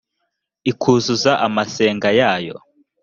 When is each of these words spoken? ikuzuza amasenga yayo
ikuzuza 0.71 1.31
amasenga 1.45 2.09
yayo 2.19 2.55